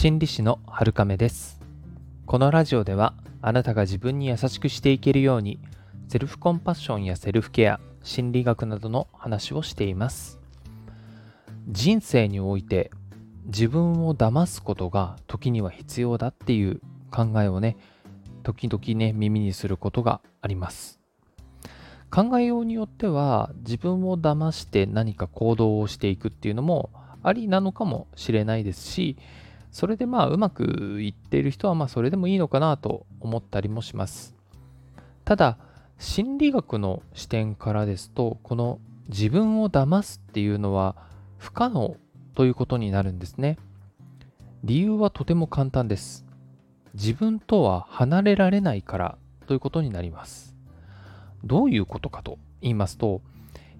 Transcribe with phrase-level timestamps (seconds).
[0.00, 1.60] 心理師の春亀です。
[2.24, 5.58] このラジオではあなたが自分に優しくしていけるように
[6.06, 10.38] セルフコンパッションやセルフケア心理学などの話をしています。
[11.66, 12.92] 人生において
[13.46, 16.80] 自分を騙すことが時には必要だっていう
[17.10, 17.76] 考えをね
[18.44, 21.00] 時々ね耳にすることがあります。
[22.12, 26.90] 考えようによっては自分を騙して何か行動をしていくっていうのも
[27.24, 29.16] ありなのかもしれないですし
[29.70, 34.34] それでまあうまくいっている人はまあそれでもいいのかなと思ったりもします。
[35.24, 35.58] ただ
[35.98, 40.96] 心理学の視点からですとこの自分を騙すっていうのは
[41.38, 41.96] 不可能
[42.34, 43.58] ということになるんですね。
[44.64, 46.24] 理由はとても簡単です。
[46.94, 50.54] 自分とは離れられないからということになります。
[51.44, 53.22] どういうことかと言いますと、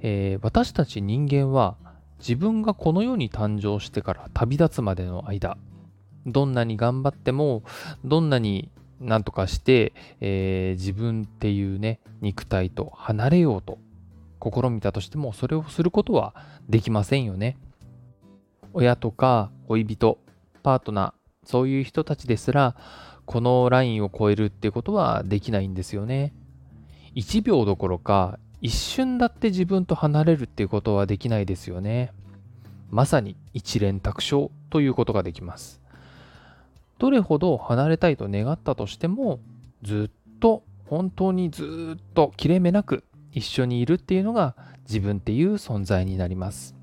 [0.00, 1.76] えー、私たち人間は
[2.18, 5.56] 自分がこの世に誕生してから旅立つまでの間
[6.32, 7.62] どんなに頑張っても
[8.04, 13.78] どんなに何とかして、えー、自分っていうね肉体と離れようと
[14.42, 16.34] 試みたとしてもそれをすることは
[16.68, 17.56] できませんよね。
[18.72, 20.18] 親とか恋人
[20.62, 22.76] パートナーそういう人たちですら
[23.24, 26.32] このラインを超えるってことはできないんですよね。
[27.14, 32.12] 1秒どころか一瞬だって自分と離れるっていうことはできないですよね。
[32.90, 35.80] まさに一連卓勝ということができます。
[36.98, 39.40] どれほど離れたいと願ったとしても
[39.82, 46.74] ずっと本当にずっと切れ目なく一緒にいるっていうのが自分っていう存在になります。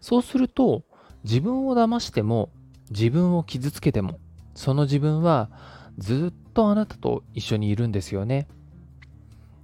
[0.00, 0.82] そうすると
[1.24, 2.50] 自分を騙しても
[2.90, 4.18] 自分を傷つけても
[4.54, 5.50] その自分は
[5.98, 8.48] ずっとあなたと一緒にいるんですよね。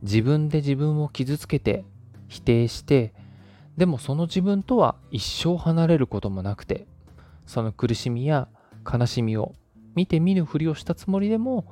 [0.02, 1.84] 自分で自分を傷つけて
[2.28, 3.14] 否定して
[3.76, 6.86] でもその自分とは一生離れることもなくて
[7.46, 8.48] その苦しみや
[8.90, 9.54] 悲しみを
[9.94, 11.66] 見て見ぬふりをしたつもりでも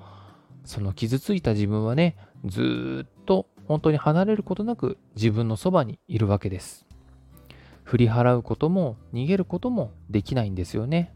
[0.64, 6.86] その傷ついた自分はねずっと本当に離れることなく自分のそばにいるわけです。
[7.84, 11.14] 振り払うことも逃げることもできないんですよね。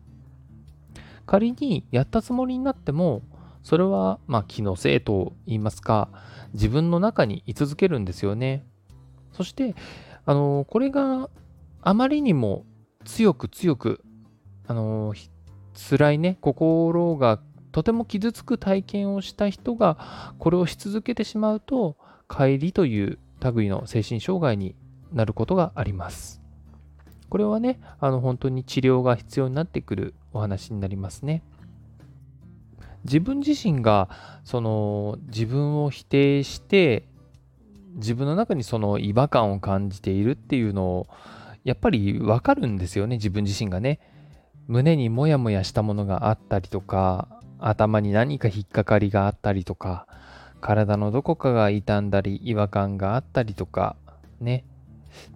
[1.26, 3.22] 仮にやったつもりになっても
[3.62, 6.08] それはまあ気のせいと言いますか
[6.54, 8.64] 自分の中に居続けるんですよね。
[9.32, 9.74] そして
[10.24, 11.28] あのこれが
[11.82, 12.64] あまりにも
[13.04, 14.02] 強く強く
[14.66, 15.14] あの
[15.78, 17.40] 辛いね、心が
[17.70, 21.96] とても傷つく体験をした人がこれをし続けてしまうと、
[22.28, 23.18] 帰りという
[23.54, 24.74] 類の精神障害に
[25.12, 26.42] なることがあります。
[27.28, 31.42] これはね、あの本当に治療が必要になってくるお話になりますね。
[33.04, 34.08] 自分自身が
[34.44, 37.06] その自分を否定して
[37.94, 41.06] 自分の中にその違和感を感じているっていうのを
[41.64, 44.00] やっぱりわかるんですよね自分自身がね
[44.68, 50.06] 胸にもやもやしたものがあったりとか頭に何か引っかかりがあったりとか
[50.60, 53.96] 体のどこかが傷んだり違和感があったりとか
[54.40, 54.64] ね。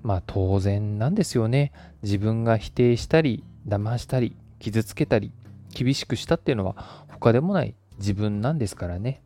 [0.03, 1.73] まあ当然なんですよね。
[2.03, 5.33] 自分が否定したり騙したり傷つけたり
[5.71, 9.23] 厳しくしたっていうのは他でもない自分なんですからね。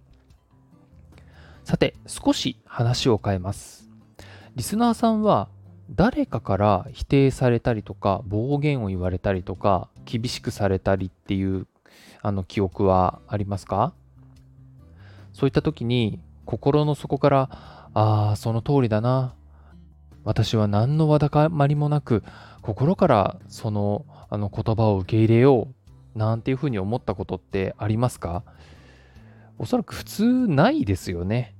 [1.64, 3.88] さて少し話を変えます。
[4.54, 5.48] リスナーさんは
[5.90, 11.66] 誰かから否定されたりとか暴言を言われたりとか厳しくされたりっていう
[12.22, 13.92] あの記憶はありますか？
[15.32, 19.34] そういった時に心の底からああその通りだな。
[20.24, 22.24] 私は何のわだかまりもなく
[22.62, 25.68] 心からそのあの言葉を受け入れよ
[26.16, 28.42] うなんていうふうに思ったことってありますか？
[29.58, 31.54] おそらく普通ないですよね。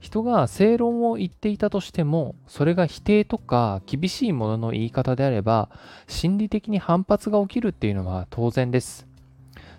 [0.00, 5.68] 人が正論を言っていたとしてもそれが否定とか厳しいものの言い方であれば
[6.08, 9.06] 心理的に反発が起きるっていうのは当然です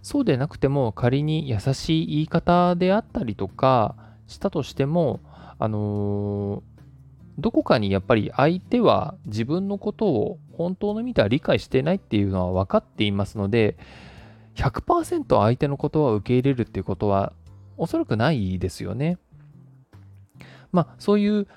[0.03, 3.95] そうでなくても仮に優しい言い方であったりとか
[4.27, 5.19] したとしても
[5.57, 6.61] あのー、
[7.39, 13.77] どこかにやっぱり相手は自分のことを本当の意味では理解してないっていうのは分かっていますので
[14.56, 17.33] 100%相手のことは受け入れるっていうことは
[17.77, 19.17] おそらくないですよね。
[20.71, 21.47] まあ、そういう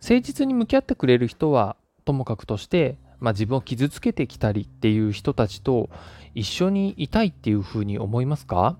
[0.00, 5.88] 誠実に向き合ってくれる人はともかくとして、まあ、自分を傷つけてきたりっていう人たちと
[6.34, 8.76] 一緒にいたいっていうふうに思いますか？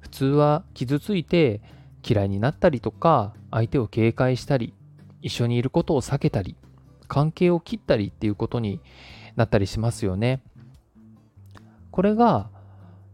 [0.00, 1.60] 普通は傷ついて
[2.06, 4.74] 嫌いになったりとか相手を警戒したり
[5.20, 6.56] 一緒にいることを避けたり
[7.06, 8.80] 関係を切ったりっていうことに
[9.36, 10.42] なったりしますよね。
[11.90, 12.50] これが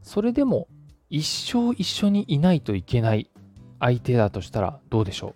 [0.03, 0.69] それでも
[1.11, 3.31] 一生一緒にいないといけない
[3.81, 5.35] 相手だとしたらどうでしょ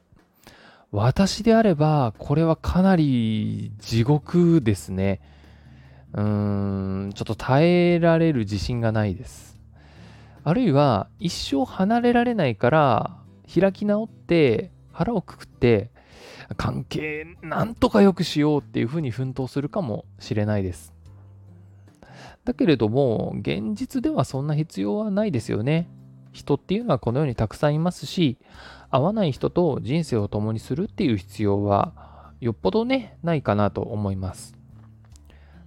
[0.92, 0.96] う？
[0.96, 5.20] 私であればこれはかなり地獄ですね
[6.14, 9.58] うーん、ちょっと耐えられる自信がないです。
[10.44, 13.16] あるいは、一生離れられないから、
[13.52, 15.90] 開き直って腹をくくって
[16.58, 20.92] 関係なんとか良くしようっていうふうに奮闘するかもしれないです。
[22.44, 25.88] だけれども、現実ではそんな必要はないですよね。
[26.32, 28.38] 人っていうのはこの世にたくさんいますし、
[28.90, 34.54] 合わない人と人生を共にするっていう必要はよっぽどね、ないかなと思います。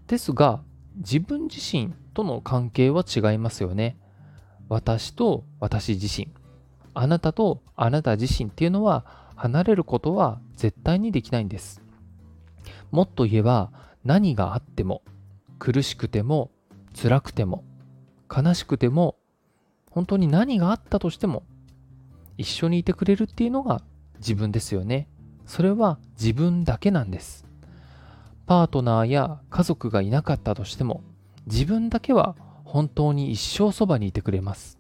[0.08, 0.62] ですが、
[0.98, 3.98] 自分自身との関係は違いますよね。
[4.70, 6.30] 私と私自身。
[6.94, 11.82] あなたとあなた自身っていうのは離れることは絶対にできないんです。
[12.92, 13.72] もっと言えば
[14.04, 15.02] 何があっても
[15.60, 16.52] 苦しくても
[16.94, 17.64] 辛くても
[18.34, 19.18] 悲しくても
[19.96, 21.44] 本当に何があったとしても
[22.38, 23.82] 一緒にいてくれるっていうのが
[24.18, 25.08] 自分ですよね。
[25.46, 27.46] それは自分だけなんです。
[28.46, 31.02] パートナーや家族がいなかったとしても
[31.46, 34.78] 自分だけは本当に一生そばにいてくれます。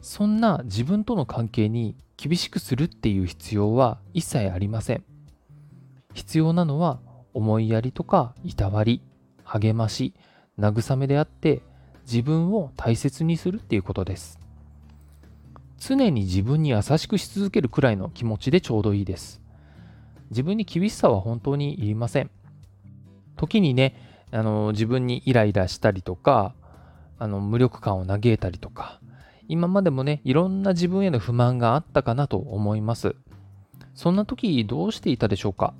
[0.00, 5.04] そんな自分との関係に厳しくするっていう必要は一切ありません。
[6.14, 7.00] 必要なのは
[7.34, 9.02] 思いやりとかいたわり、
[9.42, 10.14] 励まし、
[10.56, 11.62] 慰めであって
[12.04, 14.38] 自分を大切にするっていうことです。
[15.78, 19.40] 常に自分に優しくし続けるくらいの気持ちでちょうどいいです。
[20.30, 22.30] 自分に厳しさは本当にいりません。
[23.36, 23.96] 時にね、
[24.30, 26.54] あの自分にイライラしたりとか、
[27.18, 29.00] あの無力感を嘆いたりとか、
[29.48, 33.16] 今までもね、いろんな自分への不満があったかなと思います。
[33.94, 35.74] そんな時どうしていたでしょうか？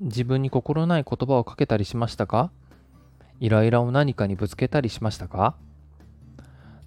[0.00, 2.50] 自分に心ない言葉をかけたりしましたか？
[3.40, 5.56] イライラを何かにぶつけたりしましたか？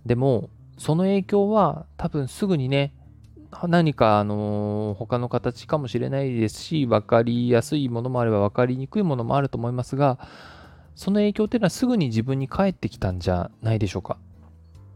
[0.05, 2.93] でも、その影響は多分すぐにね、
[3.67, 10.19] 何か、あの、他の形かもしれないですし、分かりやすいものもあれば分かりにくいものもあると思いますが、
[10.95, 14.17] その影響っていうのはすぐに自分に返ってきたんじゃないでしょうか。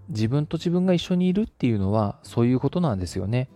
[0.09, 3.49] 自分と自分が一緒にいるっていうのはそういうことなんですよね。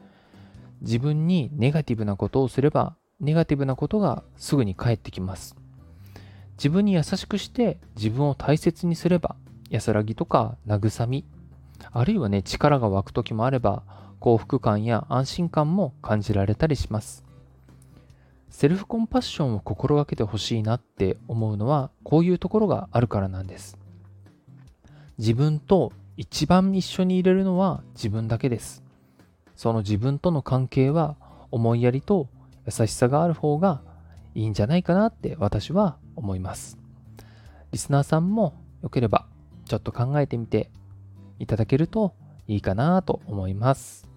[0.81, 5.55] 自分にネガティブなことをすれば、ネガティブなことがすぐに返ってきます。
[6.63, 9.35] 自分に優しくして自分を大切にすれば、
[9.69, 11.25] 安らぎとか慰み、
[11.91, 13.83] あるいはね、力が湧く時もあれば、
[14.21, 17.25] 幸福感や安心感も感じられたりします。
[18.47, 23.77] セルフコンパッションを心がけてほしいなって思うのは、こういうところがあるからなんです。
[25.17, 28.85] 自分と一番一緒にいれるのは自分だけです。
[29.57, 31.17] その自分との関係は
[31.51, 32.29] 思いやりと
[32.65, 33.81] 優しさがある方が
[34.33, 36.77] いいんじゃないかなって私は思います。
[37.71, 39.25] リスナーさんもよければ
[39.65, 40.69] ちょっと考えてみて
[41.39, 42.13] いただけると
[42.47, 44.09] いいかなと思います。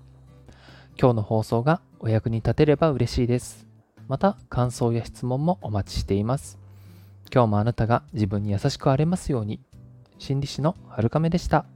[0.99, 3.67] 今日の放送がお役に立てれば嬉しいです。
[4.09, 6.59] また感想や質問もお待ちしています。
[7.33, 9.61] 今日もあなたが自分に優しくあれますように。
[10.19, 11.67] 心理師のはるかめでした。